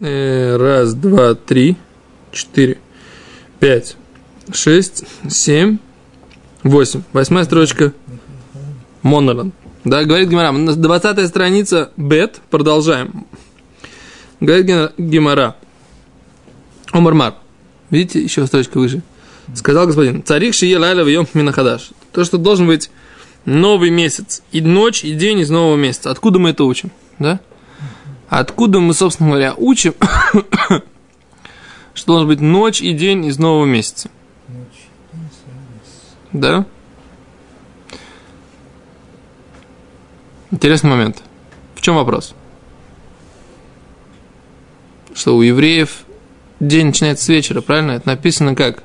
[0.00, 1.76] Э, раз, два, три,
[2.30, 2.78] четыре,
[3.58, 3.96] пять,
[4.52, 5.78] шесть, семь,
[6.62, 7.02] восемь.
[7.12, 7.92] Восьмая строчка.
[9.02, 9.52] Монолан.
[9.82, 10.52] Да, говорит Гимара.
[10.52, 12.40] 20 страница Бет.
[12.48, 13.26] Продолжаем.
[14.38, 15.56] Говорит Гимара.
[16.92, 17.34] Омармар.
[17.90, 19.02] Видите, еще строчка выше.
[19.54, 21.90] Сказал господин, царик шие лайла в минахадаш.
[22.12, 22.88] То, что должен быть
[23.46, 26.12] новый месяц, и ночь, и день из нового месяца.
[26.12, 26.92] Откуда мы это учим?
[27.18, 27.40] Да?
[28.28, 29.94] Откуда мы, собственно говоря, учим,
[31.94, 34.10] что должен быть ночь и день из нового месяца?
[36.32, 36.66] Да?
[40.50, 41.22] Интересный момент.
[41.74, 42.34] В чем вопрос?
[45.14, 46.04] Что у евреев
[46.60, 47.92] день начинается с вечера, правильно?
[47.92, 48.82] Это написано как?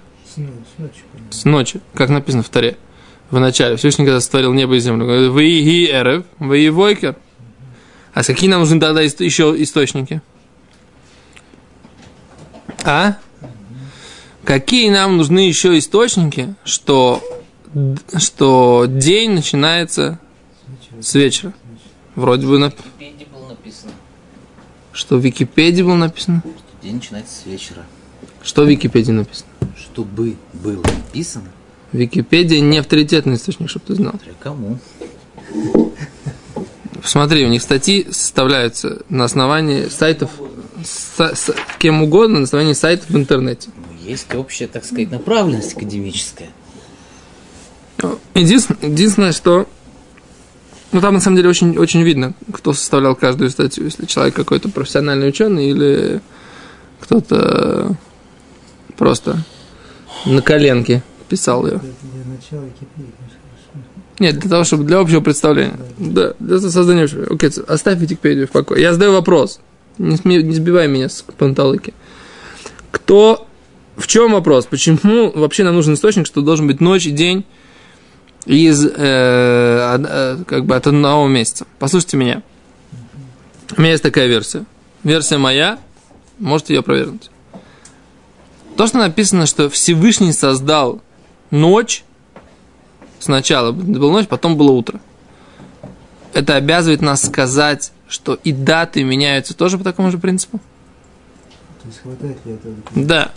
[1.30, 1.82] С ночи.
[1.94, 2.78] Как написано в Таре.
[3.30, 3.76] В начале.
[3.76, 5.32] Всевышний когда сотворил небо и землю.
[5.32, 7.16] Вы и эрев, вы и войкер.
[8.14, 10.22] А какие нам нужны тогда еще источники?
[12.84, 13.18] А?
[14.44, 17.24] Какие нам нужны еще источники, что,
[18.18, 20.20] что день начинается
[21.00, 21.54] с вечера?
[22.16, 22.60] Вроде бы...
[22.60, 23.94] Написано.
[24.92, 26.44] Что в Википедии было написано?
[26.44, 27.84] Что день начинается с вечера.
[28.44, 29.50] Что в Википедии написано?
[29.78, 31.50] Чтобы было написано.
[31.94, 34.14] Википедия не авторитетный источник, чтобы ты знал.
[34.24, 34.78] Для кому?
[37.04, 40.32] Посмотри, у них статьи составляются на основании сайтов
[40.86, 43.70] с, с, кем угодно, на основании сайтов в интернете.
[43.76, 46.50] Ну, есть общая, так сказать, направленность академическая.
[48.34, 49.68] Единственное, единственное что
[50.94, 53.84] ну, там на самом деле очень, очень видно, кто составлял каждую статью.
[53.84, 56.22] Если человек какой-то профессиональный ученый или
[57.02, 57.98] кто-то
[58.96, 59.44] просто
[60.26, 61.82] на коленке писал ее.
[64.20, 65.78] Нет, для того, чтобы для общего представления.
[65.98, 67.34] Да, для создания общего.
[67.34, 68.82] Окей, оставь Википедию в покое.
[68.82, 69.60] Я задаю вопрос.
[69.98, 71.94] Не, сме, не сбивай меня с панталыки.
[72.92, 73.48] Кто...
[73.96, 74.66] В чем вопрос?
[74.66, 77.46] Почему вообще нам нужен источник, что должен быть ночь и день
[78.48, 81.68] из, э, э, как бы от одного месяца?
[81.78, 82.42] Послушайте меня.
[83.78, 84.66] У меня есть такая версия.
[85.04, 85.78] Версия моя.
[86.40, 87.30] Можете ее провернуть.
[88.76, 91.02] То, что написано, что Всевышний создал
[91.52, 92.04] ночь,
[93.24, 95.00] сначала была ночь, потом было утро.
[96.34, 100.60] Это обязывает нас сказать, что и даты меняются тоже по такому же принципу?
[101.82, 102.76] То есть хватает ли этого?
[102.96, 103.32] Да.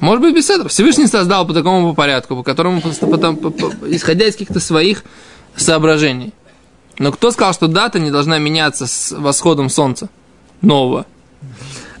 [0.00, 0.68] Может быть, без этого.
[0.68, 5.02] Всевышний создал по такому порядку, по которому, потом, по, по, исходя из каких-то своих
[5.56, 6.32] соображений.
[6.98, 10.08] Но кто сказал, что дата не должна меняться с восходом солнца
[10.60, 11.06] нового?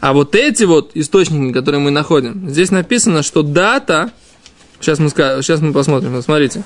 [0.00, 4.12] А вот эти вот источники, которые мы находим, здесь написано, что дата,
[4.80, 6.62] сейчас мы, сейчас мы посмотрим, смотрите.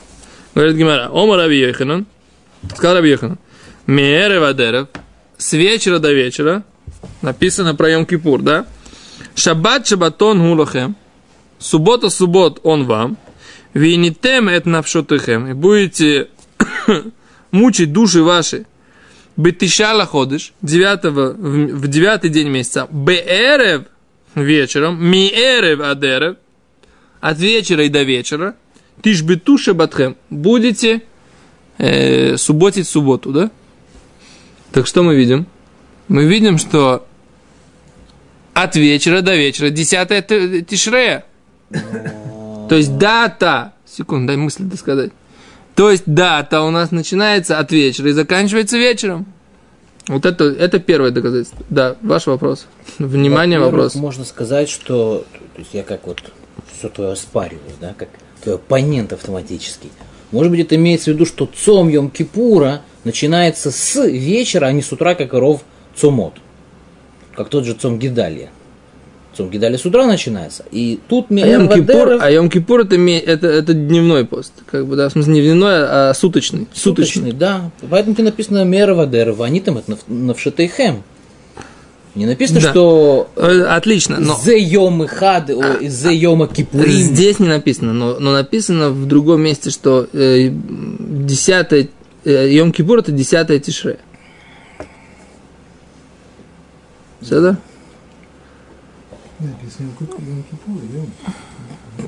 [0.54, 2.06] Говорит Гимара, Ома Раби Йоханан,
[2.74, 3.38] сказал Раби Йоханан,
[3.86, 4.88] Меэре Вадерев,
[5.38, 6.62] с вечера до вечера,
[7.22, 8.66] написано про Йом Кипур, да?
[9.34, 10.94] Шаббат шабатон гулахем,
[11.58, 13.16] суббота суббот он вам,
[13.72, 16.28] винитем эт навшотыхем, и будете
[17.50, 18.66] мучить души ваши,
[19.34, 23.84] Бетишала ходишь, девятого, в девятый день месяца, Беэрев
[24.34, 26.36] вечером, Миэрев адерев,
[27.22, 28.56] от вечера и до вечера,
[29.02, 31.02] Тиш бетуша батхем, будете
[31.78, 33.50] э, субботить субботу, да?
[34.72, 35.46] Так что мы видим?
[36.08, 37.06] Мы видим, что
[38.54, 41.24] от вечера до вечера, десятая тишрея.
[41.70, 45.12] То есть дата, секунду, дай мысль досказать.
[45.74, 49.26] То есть дата у нас начинается от вечера и заканчивается вечером.
[50.08, 51.64] Вот это, это первое доказательство.
[51.70, 52.66] Да, ваш вопрос.
[52.98, 53.94] Внимание, вопрос.
[53.94, 55.24] Можно сказать, что
[55.54, 56.22] то есть я как вот
[56.76, 58.08] все твое оспариваю, да, как
[58.46, 59.90] оппонент автоматический.
[60.30, 64.82] Может быть, это имеется в виду, что цом Йом Кипура начинается с вечера, а не
[64.82, 65.62] с утра, как и ров
[65.94, 66.34] Цомот.
[67.34, 68.50] Как тот же Цом Гидалия.
[69.36, 70.64] Цом Гидалия с утра начинается.
[70.70, 74.52] И тут а Йом Кипур, а Йом Кипур это, это, это дневной пост.
[74.70, 76.66] Как бы, да, в смысле не дневной, а суточный.
[76.72, 77.70] Суточный, суточный да.
[77.88, 81.02] Поэтому тебе написано Мера Вадерова, они там это на Вшатейхем.
[82.14, 82.70] Не написано, да.
[82.70, 85.50] что э, отлично, но зе йома хад,
[85.80, 86.90] зе йома кипурим.
[86.90, 91.88] Здесь не написано, но, но написано в другом месте, что э, десятое
[92.24, 93.98] э, Йом Кипур это десятое тишре.
[97.20, 97.56] Все да?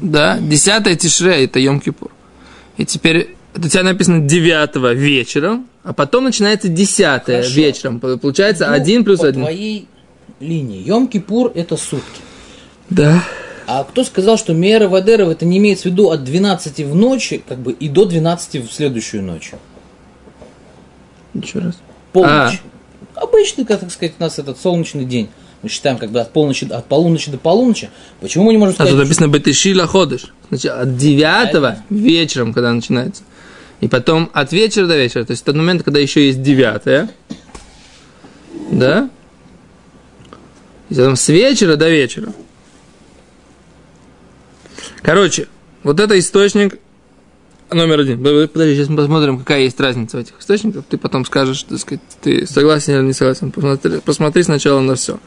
[0.01, 2.11] Да, десятое тишре это Йом Кипур.
[2.77, 8.01] И теперь у тебя написано девятого вечером, а потом начинается десятое вечером.
[8.01, 9.43] Получается ну, один плюс по один.
[9.43, 9.89] твоей
[10.41, 10.85] линии.
[10.87, 12.21] Йом-Кипур– это сутки.
[12.91, 13.23] Да.
[13.67, 17.43] А кто сказал, что Мера Вадеров это не имеется в виду от 12 в ночи,
[17.47, 19.53] как бы и до 12 в следующую ночь?
[21.33, 21.75] Еще раз.
[22.13, 22.61] Полночь.
[23.17, 23.25] А.
[23.25, 25.29] Обычный, как так сказать, у нас этот солнечный день.
[25.63, 27.89] Мы считаем как бы от полночи, от полуночи до полуночи.
[28.21, 28.93] Почему мы не можем А сказать...
[28.93, 30.35] тут написано Бетишила ходыш.
[30.51, 33.23] Значит, от 9 вечером, когда начинается.
[33.81, 35.25] И потом от вечера до вечера.
[35.25, 37.09] То есть тот момент, когда еще есть 9.
[38.73, 39.09] Да?
[40.91, 42.33] И потом с вечера до вечера.
[45.03, 45.49] Короче,
[45.83, 46.79] вот это источник
[47.71, 48.19] номер один.
[48.19, 50.85] Подожди, сейчас мы посмотрим, какая есть разница в этих источниках.
[50.89, 53.51] Ты потом скажешь, так сказать, ты согласен или не согласен.
[53.51, 55.19] Посмотри, посмотри сначала на все.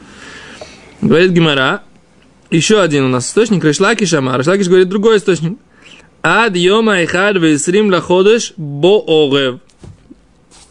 [1.00, 1.82] Говорит Гимара,
[2.50, 4.36] еще один у нас источник, Решлаки Шама.
[4.36, 5.58] Решлакиш говорит другой источник.
[6.22, 9.60] Ад йома ихад весрим лаходыш бо огев.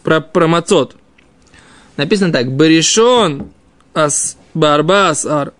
[0.03, 0.95] Про, про мацот.
[1.95, 2.51] Написано так.
[2.51, 3.49] Баришон
[3.93, 5.53] ас барбас ар.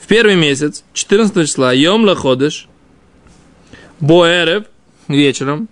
[0.00, 2.68] В первый месяц, 14 числа, йом лаходыш,
[4.00, 4.64] боэрев,
[5.06, 5.68] вечером,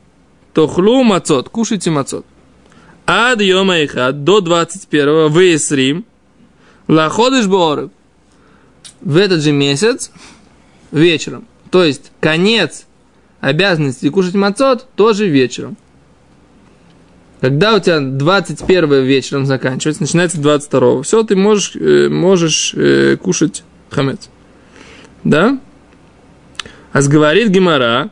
[0.52, 2.26] тохлу мацот, кушайте мацот.
[3.06, 6.04] Ад йома ихад, до 21 весрим,
[6.88, 7.90] лаходыш боэрев.
[9.00, 10.10] В этот же месяц,
[10.90, 11.46] вечером.
[11.70, 12.86] То есть, конец
[13.40, 15.76] обязанности кушать мацот тоже вечером.
[17.40, 23.62] Когда у тебя 21 вечером заканчивается, начинается 22 все, ты можешь, э, можешь э, кушать
[23.90, 24.30] хамец.
[25.22, 25.58] Да?
[26.92, 28.10] А говорит Гимара,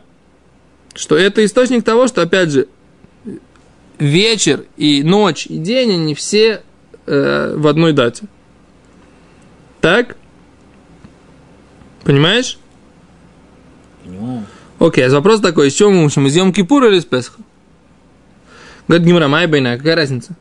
[0.93, 2.67] что это источник того, что, опять же,
[3.97, 6.61] вечер и ночь и день, они все
[7.07, 8.25] э, в одной дате.
[9.81, 10.17] Так?
[12.03, 12.59] Понимаешь?
[14.03, 14.45] Понимаю.
[14.77, 16.27] Окей, а вопрос такой, из чего мы учим?
[16.27, 17.41] Из Йом Кипура или из Песха?
[18.87, 20.35] Говорит Гимара, Майя Байна, какая разница?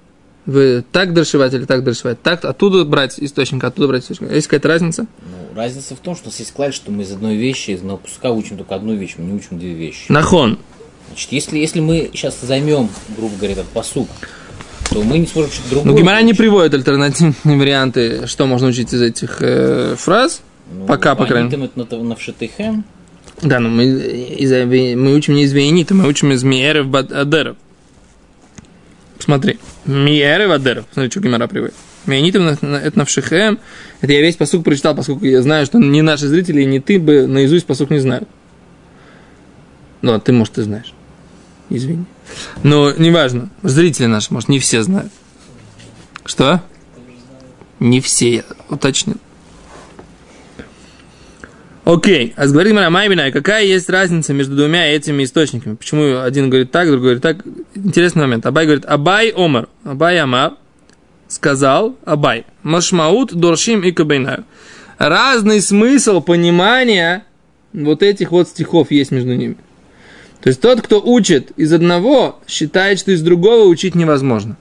[0.47, 2.21] Вы так дошивать или так дошивать?
[2.21, 4.31] Так, оттуда брать источник, оттуда брать источник.
[4.31, 5.07] Есть какая-то разница?
[5.23, 7.79] Ну, разница в том, что у нас есть клаль, что мы из одной вещи, из
[7.79, 10.13] одного пуска учим только одну вещь, мы не учим две вещи.
[10.13, 10.59] Нахон.
[11.09, 14.09] Значит, если, если мы сейчас займем, грубо говоря, этот посук,
[14.91, 15.93] то мы не сможем что-то другое.
[15.93, 20.43] Ну, Гимара не приводит альтернативные варианты, что можно учить из этих э, фраз.
[20.71, 21.71] Ну, пока, по крайней мере.
[21.75, 22.85] на хэм.
[23.43, 24.51] Да, но мы, из,
[24.97, 27.57] мы учим не из Вейнита, мы учим из Миерев Адеров.
[29.19, 30.87] Смотри, Миерев Адеров.
[30.93, 31.75] Смотри, что Гимара приводит.
[32.07, 33.59] Миенитов это навшихем.
[34.01, 37.27] Это я весь посук прочитал, поскольку я знаю, что ни наши зрители, ни ты бы
[37.27, 38.29] наизусть посук не знают.
[40.03, 40.93] Ну, а ты, может, и знаешь.
[41.71, 42.05] Извини.
[42.63, 43.49] Но неважно.
[43.63, 45.11] Зрители наши, может, не все знают.
[46.27, 46.63] Что?
[47.81, 49.17] Не все, я уточнил.
[51.85, 55.75] Окей, а говорит Мара Майбина, какая есть разница между двумя этими источниками?
[55.75, 57.45] Почему один говорит так, другой говорит так?
[57.75, 58.47] Интересный момент.
[58.47, 60.55] Абай говорит, Абай Омар, Абай Амар,
[61.29, 64.45] сказал Абай, Машмаут Доршим и Кабейнаю.
[64.97, 67.25] Разный смысл понимания
[67.75, 69.57] вот этих вот стихов есть между ними.
[70.41, 74.57] То есть тот, кто учит из одного, считает, что из другого учить невозможно.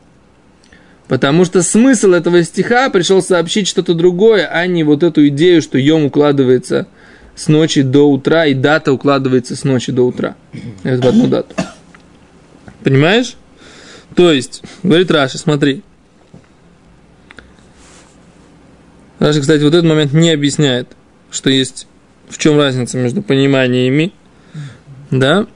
[1.07, 5.77] Потому что смысл этого стиха пришел сообщить что-то другое, а не вот эту идею, что
[5.77, 6.87] йом укладывается
[7.35, 10.35] с ночи до утра, и дата укладывается с ночи до утра.
[10.83, 11.55] Это в одну дату.
[12.83, 13.35] Понимаешь?
[14.15, 15.81] То есть, говорит Раша, смотри.
[19.19, 20.89] Раши, кстати, вот этот момент не объясняет,
[21.31, 21.87] что есть,
[22.27, 24.13] в чем разница между пониманиями,
[25.09, 25.47] да?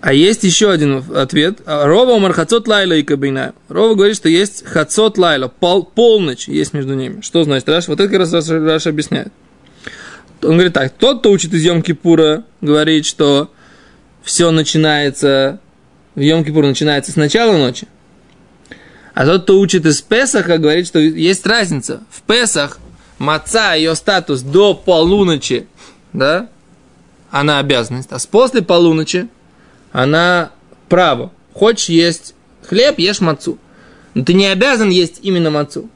[0.00, 1.60] А есть еще один ответ.
[1.66, 3.54] רבא אמר חצות לילה איכא בינייהו.
[3.68, 7.20] Рава говорит, что есть חצות לילה, пол, полночь есть между ними.
[7.20, 7.88] Что значит Раши?
[7.88, 9.32] Вот это как раз Раши, Раши объясняет.
[10.42, 13.50] Он говорит так, тот, кто учит из Йом Кипура, говорит, что
[14.22, 15.60] все начинается,
[16.14, 17.88] в Йом Кипур начинается с начала ночи.
[19.14, 22.02] А тот, кто учит из Песаха, говорит, что есть разница.
[22.10, 22.78] В Песах
[23.18, 25.66] маца, ее статус до полуночи,
[26.12, 26.48] да,
[27.30, 28.12] она обязанность.
[28.12, 29.28] А с после полуночи
[29.92, 30.50] она
[30.88, 31.32] право.
[31.52, 32.34] Хочешь есть
[32.68, 33.58] хлеб, ешь мацу.
[34.14, 35.90] Но ты не обязан есть именно мацу.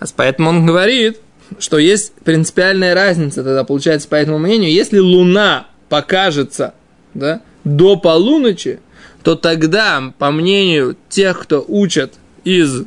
[0.00, 1.18] А поэтому он говорит,
[1.58, 4.72] что есть принципиальная разница тогда получается по этому мнению.
[4.72, 6.74] Если луна покажется
[7.14, 8.80] да, до полуночи,
[9.22, 12.14] то тогда, по мнению тех, кто учат
[12.44, 12.84] из,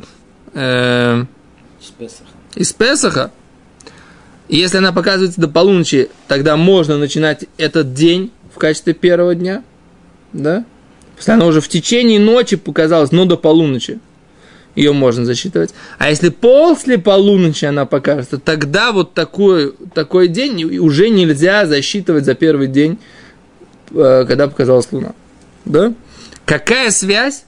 [0.54, 1.24] э,
[1.80, 2.26] С Песаха.
[2.56, 3.32] из Песаха,
[4.48, 9.64] если она показывается до полуночи, тогда можно начинать этот день в качестве первого дня,
[10.34, 10.66] да?
[11.18, 14.00] Если она уже в течение ночи показалась, но до полуночи,
[14.76, 15.74] ее можно засчитывать.
[15.98, 22.36] А если после полуночи она покажется, тогда вот такой, такой день уже нельзя засчитывать за
[22.36, 23.00] первый день,
[23.92, 25.14] э, когда показалась луна.
[25.66, 25.94] Да?
[26.46, 27.46] Какая связь?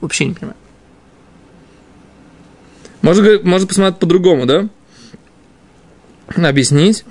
[0.00, 0.56] Вообще не понимаю.
[3.02, 4.68] Можно, можно посмотреть по-другому, да?
[6.34, 7.04] Объяснить.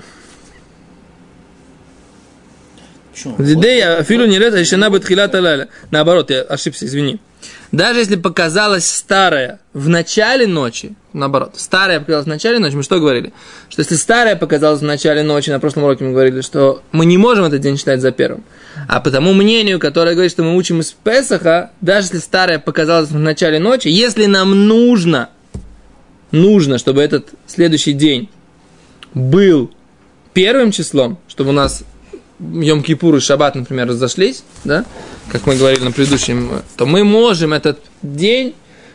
[3.13, 3.35] Почему?
[3.39, 5.69] Идея Афилу не лет, а еще на.
[5.91, 7.19] Наоборот, я ошибся, извини.
[7.71, 12.99] Даже если показалась старая в начале ночи, наоборот, старая показалась в начале ночи, мы что
[12.99, 13.33] говорили?
[13.69, 17.17] Что если старая показалась в начале ночи, на прошлом уроке мы говорили, что мы не
[17.17, 18.43] можем этот день считать за первым.
[18.87, 23.09] А по тому мнению, которое говорит, что мы учим из Песаха, даже если старая показалась
[23.09, 25.29] в начале ночи, если нам нужно,
[26.31, 28.29] нужно, чтобы этот следующий день
[29.13, 29.71] был
[30.33, 31.83] первым числом, чтобы у нас
[32.39, 34.85] Йом-Кипур и Шаббат, например, разошлись, да,
[35.29, 38.53] как мы говорили на предыдущем, то мы можем этот день,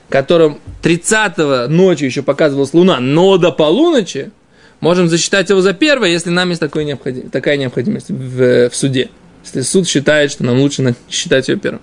[0.09, 4.31] которым 30-го ночью еще показывалась Луна, но до полуночи,
[4.81, 9.11] можем засчитать его за первое, если нам есть такой необходим, такая необходимость в, в суде.
[9.45, 11.81] Если суд считает, что нам лучше считать ее первым.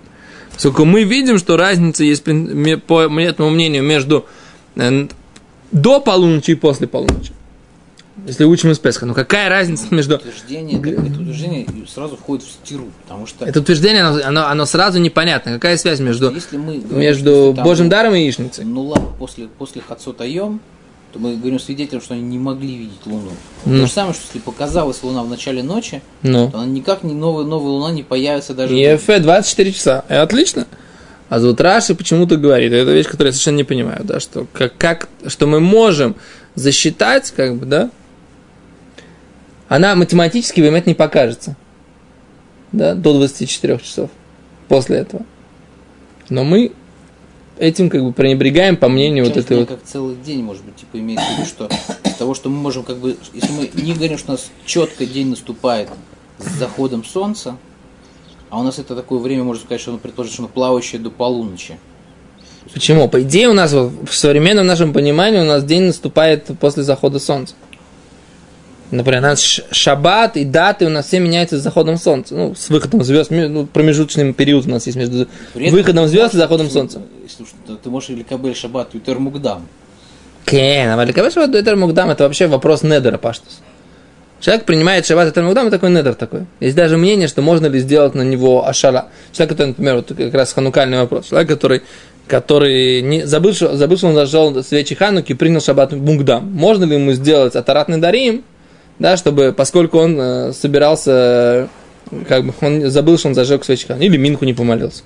[0.52, 4.26] Поскольку мы видим, что разница есть, по этому мнению, между
[4.76, 5.08] э,
[5.72, 7.32] до полуночи и после полуночи
[8.26, 9.06] если учим из Песха.
[9.06, 10.16] Но какая разница между...
[10.16, 13.44] Утверждение, это, утверждение сразу входит в стиру, потому что...
[13.44, 15.52] Это утверждение, оно, оно, оно сразу непонятно.
[15.52, 18.64] Какая связь между, если мы говорим, между там, Божьим даром и яичницей?
[18.64, 20.60] Ну ладно, после, после Хацота Йом,
[21.12, 23.30] то мы говорим свидетелям, что они не могли видеть Луну.
[23.64, 23.80] Ну.
[23.80, 26.50] То же самое, что если показалась Луна в начале ночи, Ну.
[26.50, 28.74] то она никак не новая, новая Луна не появится даже...
[28.74, 30.04] ЕФ 24 часа.
[30.08, 30.66] И отлично.
[31.28, 34.76] А вот Раши почему-то говорит, это вещь, которую я совершенно не понимаю, да, что, как,
[34.78, 36.16] как, что мы можем
[36.54, 37.90] засчитать, как бы, да,
[39.68, 41.56] она математически в не покажется.
[42.72, 44.10] Да, до 24 часов
[44.68, 45.24] после этого.
[46.28, 46.72] Но мы
[47.58, 49.68] этим как бы пренебрегаем по мнению вот этой вот...
[49.68, 51.68] как целый день, может быть, типа имеется в виду, что
[52.18, 55.28] того, что мы можем как бы, если мы не говорим, что у нас четко день
[55.28, 55.88] наступает
[56.38, 57.56] с заходом солнца,
[58.50, 61.10] а у нас это такое время, можно сказать, что оно предположит, что оно плавающее до
[61.10, 61.78] полуночи.
[62.72, 63.08] Почему?
[63.08, 67.54] По идее у нас в современном нашем понимании у нас день наступает после захода солнца.
[68.90, 72.34] Например, у нас шаббат и даты у нас все меняются с заходом солнца.
[72.34, 76.38] Ну, с выходом звезд, ну, промежуточный период у нас есть между При выходом звезд и
[76.38, 77.02] заходом солнца.
[77.28, 79.66] Слушай, ты можешь или кабель шаббат, и термугдам.
[80.46, 83.60] Кен, а Ликабель шаббат и термугдам это вообще вопрос недера, паштус.
[84.40, 86.46] Человек принимает шаббат и термугдам, это такой недер такой.
[86.60, 89.08] Есть даже мнение, что можно ли сделать на него ашара.
[89.32, 91.26] Человек, который, например, вот как раз ханукальный вопрос.
[91.28, 91.82] Человек, который
[92.28, 96.52] который не, забыл, что, забыл, что он зажал свечи Хануки и принял шаббат Мугдам.
[96.52, 98.44] Можно ли ему сделать атаратный дарим,
[98.98, 101.68] да, чтобы, поскольку он э, собирался,
[102.26, 105.02] как бы, он забыл, что он зажег свечка, или Минху не помолился,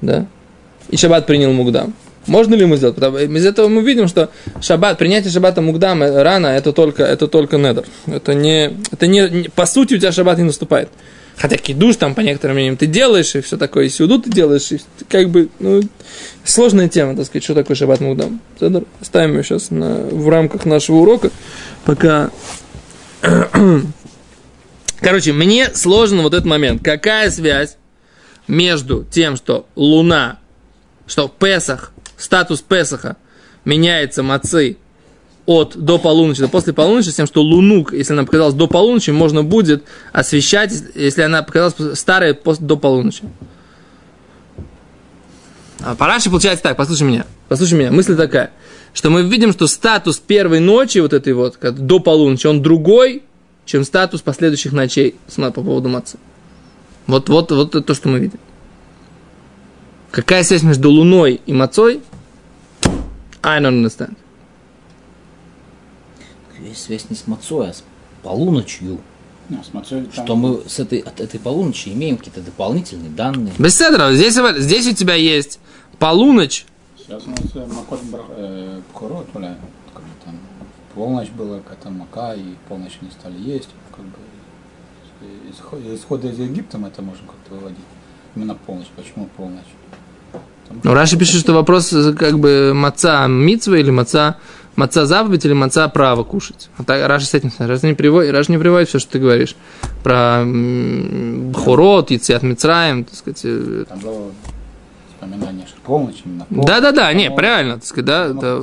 [0.00, 0.26] да,
[0.88, 1.94] и Шаббат принял Мугдам.
[2.26, 2.94] Можно ли ему сделать?
[2.94, 7.26] Потому, из этого мы видим, что шаббат, принятие шаббата Мугдам э, рано, это только, это
[7.26, 7.84] только недр.
[8.06, 10.88] Это не, это не, по сути у тебя шаббат не наступает.
[11.36, 14.70] Хотя кидуш там по некоторым мнениям ты делаешь, и все такое, и сюду ты делаешь,
[14.70, 15.82] и как бы, ну,
[16.44, 18.40] сложная тема, так сказать, что такое шаббат Мугдам.
[19.00, 21.30] Оставим ее сейчас на, в рамках нашего урока,
[21.84, 22.30] пока
[25.00, 26.82] Короче, мне сложен вот этот момент.
[26.84, 27.76] Какая связь
[28.48, 30.38] между тем, что Луна,
[31.06, 33.16] что Песах, статус Песаха
[33.64, 34.76] меняется мацы
[35.44, 39.10] от до полуночи до после полуночи, с тем, что Луну, если она показалась до полуночи,
[39.10, 43.24] можно будет освещать, если она показалась старая после, до полуночи.
[45.80, 48.52] А Параши получается так, послушай меня, послушай меня, мысль такая,
[48.92, 53.22] что мы видим, что статус первой ночи, вот этой вот, до полуночи, он другой,
[53.64, 56.18] чем статус последующих ночей по поводу маца.
[57.06, 58.38] Вот, вот, вот это то, что мы видим.
[60.10, 62.00] Какая связь между луной и мацой?
[63.42, 64.16] I don't understand.
[66.60, 67.82] Есть связь не с мацой, а с
[68.22, 69.00] полуночью.
[69.48, 73.52] Ну, с мацой там- Что мы с этой, от этой полуночи имеем какие-то дополнительные данные.
[73.58, 75.58] Без седра, здесь, здесь у тебя есть
[75.98, 76.66] полуночь,
[77.12, 78.00] Связано с э, Макот
[78.38, 79.54] э, Бхорот, бля,
[79.92, 80.34] как бы там
[80.94, 84.16] полночь была, какая-то Мака, и полночь не стали есть, как бы
[85.50, 87.84] исход- исхода из Египта мы это можем как-то выводить.
[88.34, 88.86] Именно полночь.
[88.96, 89.66] Почему полночь?
[90.62, 94.38] Потому Ну, Раши пишет, что вопрос э, как бы маца митцва или маца,
[94.76, 96.70] маца заповедь или маца право кушать.
[96.78, 99.54] А так Раши с этим Раши не приводит, Раши не приводит все, что ты говоришь.
[100.02, 103.40] Про Бхурот, Яциат Мицраем, так сказать.
[103.44, 104.30] э, Там было
[105.22, 106.22] именно полночь.
[106.50, 108.62] Да-да-да, не, правильно, так сказать, да,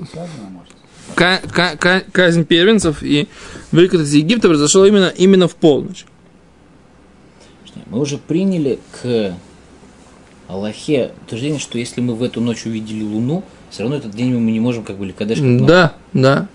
[1.15, 3.27] ка- казнь первенцев и
[3.71, 6.05] выход из Египта произошел именно, именно в полночь.
[7.87, 9.33] Мы уже приняли к
[10.47, 14.51] Аллахе утверждение, что если мы в эту ночь увидели Луну, все равно этот день мы
[14.51, 15.39] не можем как бы ликадеш.
[15.41, 16.47] Да, да,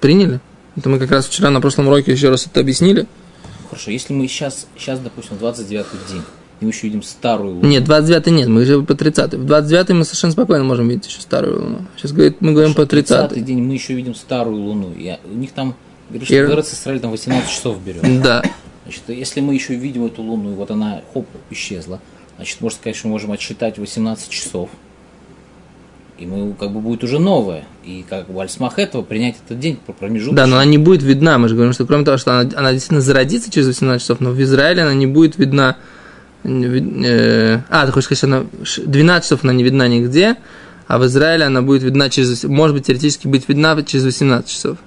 [0.00, 0.40] приняли.
[0.76, 3.06] Это мы как раз вчера на прошлом уроке еще раз это объяснили.
[3.70, 6.22] Хорошо, если мы сейчас, сейчас, допустим, 29 день,
[6.64, 7.68] мы еще видим старую Луну.
[7.68, 11.20] Нет, 29 нет, мы же по 30 В 29 мы совершенно спокойно можем видеть еще
[11.20, 11.78] старую луну.
[11.96, 14.92] Сейчас говорит, мы говорим по 30 30 день мы еще видим старую Луну.
[14.96, 15.74] И у них там,
[16.08, 18.22] говорят, И- что в Израиле там 18 часов берет.
[18.22, 18.42] Да.
[18.84, 22.00] Значит, если мы еще видим эту Луну, и вот она, хоп, исчезла,
[22.36, 24.68] значит, можно сказать, что мы можем отсчитать 18 часов.
[26.18, 27.64] И мы, как бы будет уже новое.
[27.84, 30.36] И как бы альсмах этого принять этот день по промежутку.
[30.36, 31.38] Да, но она не будет видна.
[31.38, 34.30] Мы же говорим, что кроме того, что она, она действительно зародится через 18 часов, но
[34.30, 35.76] в Израиле она не будет видна.
[36.44, 40.36] Э, а, ты хочешь сказать, что она ш- 12 часов она не видна нигде,
[40.86, 42.44] а в Израиле она будет видна через...
[42.44, 44.78] Может быть, теоретически быть видна через 18 часов.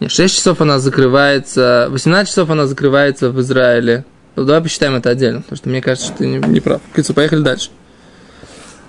[0.00, 1.88] Нет, 6 часов она закрывается...
[1.90, 4.04] 18 часов она закрывается в Израиле.
[4.36, 6.80] Ну, давай посчитаем это отдельно, потому что мне кажется, что ты не, не прав.
[6.94, 7.70] Кицу, поехали дальше.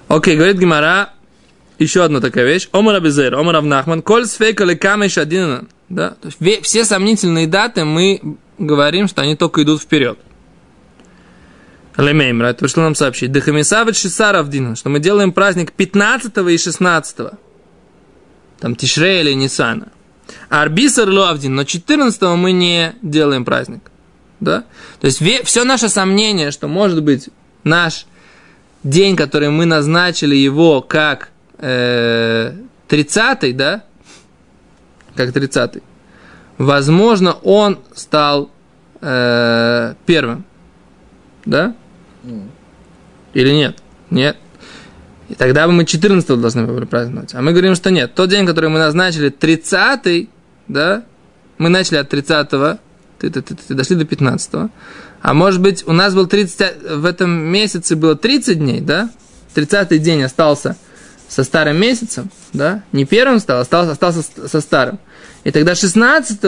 [0.07, 1.09] Окей, говорит Гимара,
[1.79, 2.69] еще одна такая вещь.
[2.71, 5.67] Омар Абизер, Омар Авнахман, Коль сфейка лекамеш один.
[5.89, 6.11] Да?
[6.21, 10.19] То есть все сомнительные даты мы говорим, что они только идут вперед.
[11.97, 13.31] Лемеймра, это пришло нам сообщить.
[13.31, 17.17] Дехамисавит Шисаров Дина, что мы делаем праздник 15 и 16.
[18.59, 19.89] Там Тишрея или Нисана.
[20.49, 23.91] А Арбисар Луавдин, но 14 мы не делаем праздник.
[24.39, 24.65] Да?
[24.99, 27.29] То есть все наше сомнение, что может быть
[27.63, 28.05] наш
[28.83, 32.53] день, который мы назначили его как э,
[32.89, 33.83] 30-й, да?
[35.15, 35.81] Как 30-й.
[36.57, 38.49] Возможно, он стал
[39.01, 40.45] э, первым.
[41.45, 41.75] Да?
[43.33, 43.77] Или нет?
[44.09, 44.37] Нет.
[45.29, 47.33] И тогда бы мы 14 должны были праздновать.
[47.33, 48.13] А мы говорим, что нет.
[48.13, 50.29] Тот день, который мы назначили, 30
[50.67, 51.03] да,
[51.57, 52.79] мы начали от 30-го,
[53.19, 54.51] ты, ты, ты, ты, дошли до 15
[55.21, 59.09] А может быть, у нас был 30, в этом месяце было 30 дней, да?
[59.53, 60.75] 30 день остался
[61.27, 62.83] со старым месяцем, да?
[62.91, 64.99] Не первым стал, остался, остался со старым.
[65.45, 66.43] И тогда 16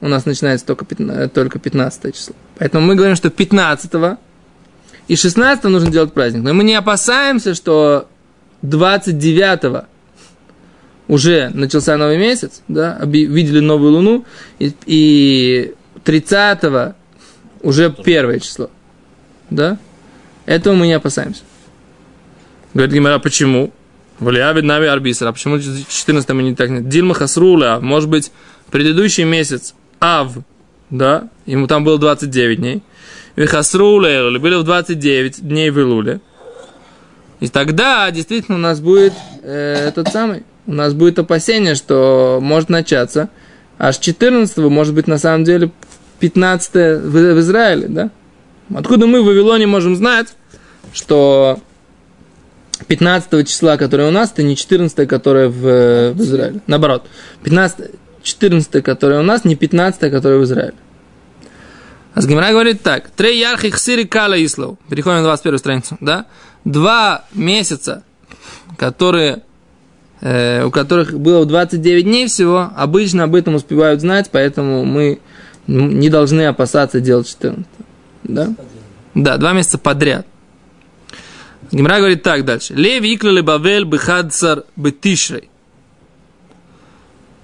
[0.00, 2.34] у нас начинается только 15, только 15 число.
[2.58, 4.18] Поэтому мы говорим, что 15
[5.08, 6.42] и 16 нужно делать праздник.
[6.42, 8.08] Но мы не опасаемся, что
[8.62, 9.84] 29
[11.08, 14.24] уже начался новый месяц, да, видели новую луну,
[14.58, 15.74] и, и
[16.04, 16.94] 30
[17.62, 18.70] уже первое число,
[19.50, 19.78] да,
[20.46, 21.42] этого мы не опасаемся.
[22.74, 23.72] Говорит Гимара, почему?
[24.20, 25.26] Валиавид нами арбисер.
[25.28, 26.88] А почему 14 мы не так?
[26.88, 27.80] Дильма хасруля.
[27.80, 28.32] Может быть,
[28.70, 30.32] предыдущий месяц Ав,
[30.90, 32.82] да, ему там было 29 дней.
[33.34, 36.20] Вихасруля, были в 29 дней в Илуле.
[37.40, 39.12] И тогда действительно у нас будет
[39.42, 43.28] э, тот самый, у нас будет опасение, что может начаться
[43.78, 45.70] аж 14 может быть на самом деле
[46.20, 48.10] 15 в, в Израиле, да?
[48.74, 50.28] Откуда мы в Вавилоне можем знать,
[50.92, 51.60] что
[52.84, 56.60] 15 числа, которое у нас, это не 14, которое в, э, в Израиле.
[56.66, 57.06] Наоборот,
[57.44, 57.90] 15,
[58.22, 60.74] 14, которое у нас, не 15, которое в Израиле.
[62.14, 63.10] А с Гимара говорит так.
[63.10, 64.78] Трей ярхи хсири кала ислов.
[64.88, 65.98] Переходим на 21 страницу.
[66.00, 66.24] Да?
[66.64, 68.04] Два месяца,
[68.78, 69.42] которые,
[70.22, 75.20] э, у которых было 29 дней всего, обычно об этом успевают знать, поэтому мы
[75.66, 77.66] не должны опасаться делать 14.
[78.24, 78.48] Да?
[79.14, 80.26] Да, два месяца подряд.
[81.76, 82.72] Гимра говорит так дальше.
[82.72, 85.50] Леви иклали Бавель бихадцар бетишрей.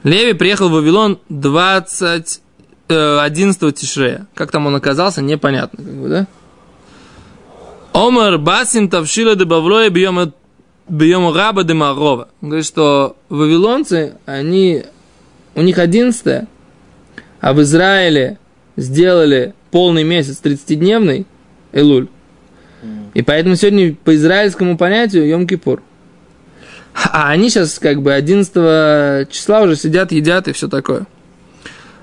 [0.04, 2.40] Леви приехал в Вавилон 20,
[2.88, 4.26] э, 11 тишрея.
[4.34, 5.84] Как там он оказался, непонятно.
[5.84, 6.26] Как бы, да?
[7.92, 12.30] Омар басим тавшила де бавлоя бьем раба де марова.
[12.40, 14.84] Он говорит, что вавилонцы, они,
[15.54, 16.48] у них 11
[17.42, 18.38] а в Израиле
[18.76, 21.26] сделали полный месяц 30-дневный
[21.72, 22.08] Элуль.
[23.14, 25.80] И поэтому сегодня по израильскому понятию Йом-Кипур.
[26.94, 31.06] А они сейчас как бы 11 числа уже сидят, едят и все такое.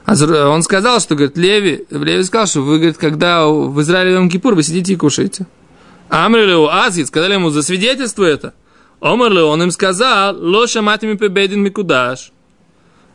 [0.05, 4.55] А он сказал, что, говорит, Леви, Леви сказал, что вы, говорит, когда в Израиле Йом-Кипур,
[4.55, 5.45] вы сидите и кушаете.
[6.09, 8.53] Амрилеу Азид, сказали ему, засвидетельствуй это.
[8.99, 12.31] Омрлеу, он им сказал, лоша матими пебедин микудаш.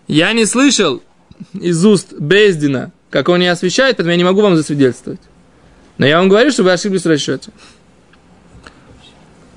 [0.07, 1.03] Я не слышал
[1.53, 5.21] из уст Бездина, как он не освещает, поэтому я не могу вам засвидетельствовать.
[5.99, 7.51] Но я вам говорю, что вы ошиблись в расчете.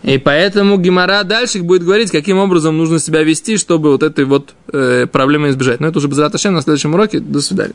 [0.08, 4.56] И поэтому Гимара дальше будет говорить, каким образом нужно себя вести, чтобы вот этой вот
[4.72, 5.82] э, проблемы избежать.
[5.82, 7.20] Но это уже без раташем на следующем уроке.
[7.20, 7.74] До свидания.